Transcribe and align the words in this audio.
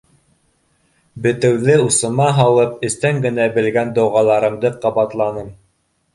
Бетеүҙе 1.25 1.75
усыма 1.81 2.31
һалып, 2.39 2.73
эстән 2.91 3.21
генә 3.27 3.47
белгән 3.59 3.93
доғаларымды 4.01 4.75
ҡабатланым: 4.89 5.55